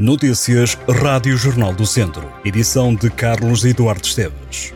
[0.00, 2.32] Notícias Rádio Jornal do Centro.
[2.42, 4.72] Edição de Carlos Eduardo Esteves.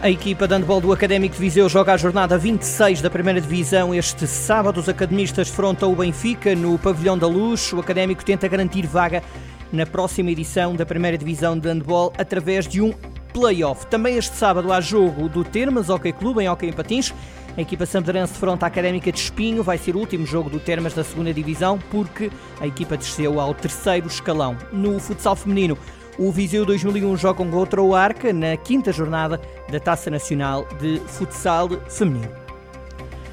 [0.00, 3.92] A equipa de handball do Académico de Viseu joga a jornada 26 da primeira divisão.
[3.92, 7.72] Este sábado, os academistas defrontam o Benfica no Pavilhão da Luz.
[7.72, 9.24] O Académico tenta garantir vaga
[9.72, 12.94] na próxima edição da primeira divisão de handball através de um
[13.32, 13.88] play-off.
[13.88, 17.12] Também este sábado há jogo do Termas Hockey Clube em Hockey em Patins.
[17.58, 20.94] A equipa sampdorense fronta a Académica de Espinho vai ser o último jogo do Termas
[20.94, 24.56] da segunda divisão porque a equipa desceu ao terceiro escalão.
[24.72, 25.76] No futsal feminino,
[26.16, 29.40] o Viseu 2001 joga contra o Arca na quinta jornada
[29.72, 32.37] da Taça Nacional de Futsal Feminino.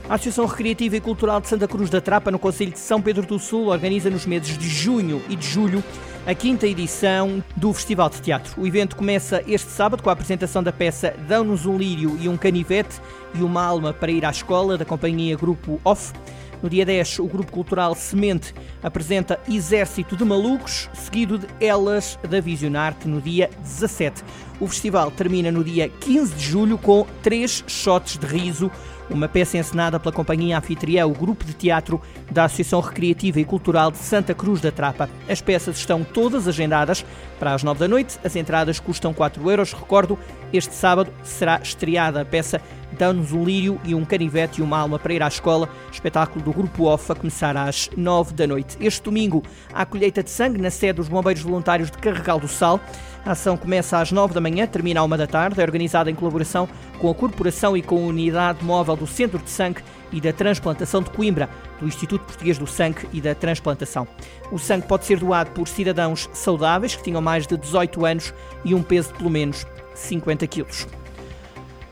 [0.08, 3.26] A Associação Recreativa e Cultural de Santa Cruz da Trapa, no Conselho de São Pedro
[3.26, 5.84] do Sul, organiza nos meses de junho e de julho
[6.28, 8.62] a quinta edição do Festival de Teatro.
[8.62, 12.38] O evento começa este sábado com a apresentação da peça Dão-nos um lírio e um
[12.38, 13.02] canivete
[13.34, 16.14] e uma alma para ir à escola, da companhia Grupo Off.
[16.62, 22.40] No dia 10, o Grupo Cultural Semente apresenta Exército de Malucos, seguido de Elas da
[22.40, 24.24] Visionarte no dia 17.
[24.60, 28.72] O festival termina no dia 15 de julho com três shots de riso,
[29.10, 33.92] uma peça encenada pela companhia anfitriã, o Grupo de Teatro da Associação Recreativa e Cultural
[33.92, 35.10] de Santa Cruz da Trapa.
[35.30, 37.06] As peças estão todas agendadas
[37.40, 38.18] para as 9 da noite.
[38.24, 39.74] As entradas custam 4 euros.
[39.74, 40.18] Recordo,
[40.52, 42.62] este sábado será estreada a peça
[42.96, 45.70] Dá-nos um lírio e um canivete e uma alma para ir à escola.
[45.92, 48.78] Espetáculo do Grupo OFA a começar às 9 da noite.
[48.80, 49.44] Este domingo
[49.74, 52.80] há colheita de sangue na sede dos Bombeiros Voluntários de Carregal do Sal.
[53.26, 55.60] A ação começa às 9 da manhã, termina à 1 da tarde.
[55.60, 59.50] É organizada em colaboração com a Corporação e com a Unidade Móvel do Centro de
[59.50, 64.08] Sangue e da Transplantação de Coimbra, do Instituto Português do Sangue e da Transplantação.
[64.52, 68.74] O sangue pode ser doado por cidadãos saudáveis que tenham mais de 18 anos e
[68.74, 70.88] um peso de pelo menos 50 quilos.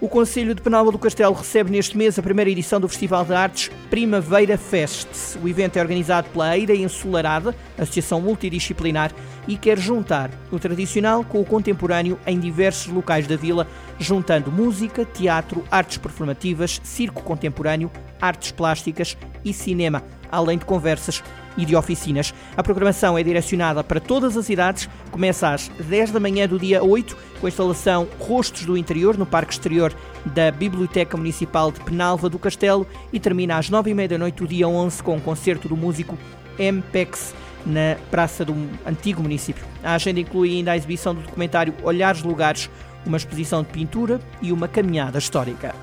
[0.03, 3.33] O Conselho de Penalva do Castelo recebe neste mês a primeira edição do Festival de
[3.33, 5.37] Artes Primavera Fest.
[5.41, 9.13] O evento é organizado pela Eira Ensolarada, associação multidisciplinar,
[9.47, 13.65] e quer juntar o tradicional com o contemporâneo em diversos locais da vila,
[13.97, 17.89] juntando música, teatro, artes performativas, circo contemporâneo,
[18.19, 19.15] artes plásticas
[19.45, 21.23] e cinema, além de conversas
[21.57, 22.33] e de oficinas.
[22.55, 26.83] A programação é direcionada para todas as idades, começa às 10 da manhã do dia
[26.83, 29.93] 8, com a instalação Rostos do Interior no Parque Exterior
[30.25, 34.35] da Biblioteca Municipal de Penalva do Castelo e termina às 9 e meia da noite
[34.35, 36.17] do dia 11 com o concerto do músico
[36.57, 37.33] MPEX
[37.65, 39.65] na Praça do Antigo Município.
[39.83, 42.69] A agenda inclui ainda a exibição do documentário Olhares Lugares,
[43.05, 45.75] uma exposição de pintura e uma caminhada histórica.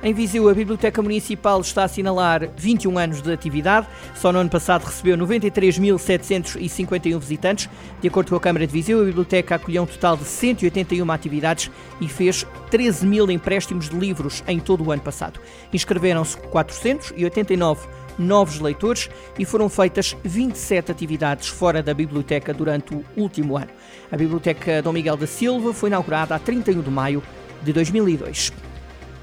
[0.00, 3.88] Em Viseu, a Biblioteca Municipal está a assinalar 21 anos de atividade.
[4.14, 7.68] Só no ano passado recebeu 93.751 visitantes.
[8.00, 11.68] De acordo com a Câmara de Viseu, a Biblioteca acolheu um total de 181 atividades
[12.00, 15.40] e fez 13 mil empréstimos de livros em todo o ano passado.
[15.72, 23.56] Inscreveram-se 489 novos leitores e foram feitas 27 atividades fora da biblioteca durante o último
[23.56, 23.70] ano.
[24.12, 27.20] A Biblioteca Dom Miguel da Silva foi inaugurada a 31 de maio
[27.62, 28.67] de 2002.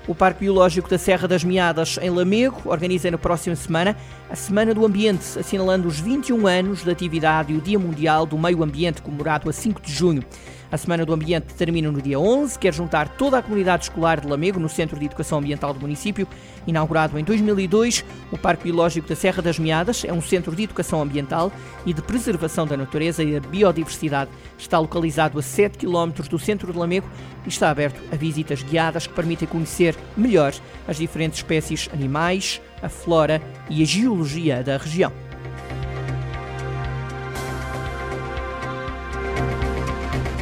[0.08, 3.98] O Parque Biológico da Serra das Meadas, em Lamego, organiza na próxima semana
[4.30, 8.38] a Semana do Ambiente, assinalando os 21 anos de atividade e o Dia Mundial do
[8.38, 10.24] Meio Ambiente, comemorado a 5 de junho.
[10.72, 14.28] A Semana do Ambiente termina no dia 11, quer juntar toda a comunidade escolar de
[14.28, 16.28] Lamego no Centro de Educação Ambiental do município.
[16.66, 21.02] Inaugurado em 2002, o Parque Biológico da Serra das Meadas é um centro de educação
[21.02, 21.52] ambiental
[21.86, 24.32] e de preservação da natureza e da biodiversidade.
[24.58, 27.08] Está localizado a 7 km do centro de Lamego
[27.46, 30.54] e está aberto a visitas guiadas que permitem conhecer melhor
[30.88, 33.40] as diferentes espécies animais, a flora
[33.70, 35.25] e a geologia da região.